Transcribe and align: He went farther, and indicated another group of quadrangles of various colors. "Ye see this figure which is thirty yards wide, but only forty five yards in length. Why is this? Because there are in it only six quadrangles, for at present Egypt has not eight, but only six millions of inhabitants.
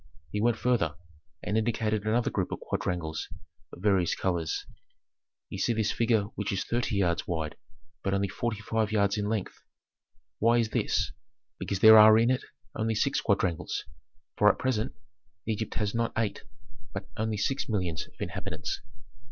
He 0.31 0.41
went 0.41 0.57
farther, 0.57 0.95
and 1.43 1.59
indicated 1.59 2.07
another 2.07 2.31
group 2.31 2.51
of 2.51 2.59
quadrangles 2.59 3.27
of 3.71 3.83
various 3.83 4.15
colors. 4.15 4.65
"Ye 5.47 5.59
see 5.59 5.73
this 5.73 5.91
figure 5.91 6.23
which 6.33 6.51
is 6.51 6.63
thirty 6.63 6.95
yards 6.95 7.27
wide, 7.27 7.55
but 8.01 8.11
only 8.15 8.27
forty 8.27 8.61
five 8.61 8.91
yards 8.91 9.19
in 9.19 9.29
length. 9.29 9.61
Why 10.39 10.57
is 10.57 10.71
this? 10.71 11.11
Because 11.59 11.81
there 11.81 11.99
are 11.99 12.17
in 12.17 12.31
it 12.31 12.43
only 12.73 12.95
six 12.95 13.21
quadrangles, 13.21 13.85
for 14.37 14.49
at 14.51 14.57
present 14.57 14.95
Egypt 15.45 15.75
has 15.75 15.93
not 15.93 16.13
eight, 16.17 16.45
but 16.93 17.07
only 17.15 17.37
six 17.37 17.69
millions 17.69 18.07
of 18.07 18.19
inhabitants. 18.19 18.81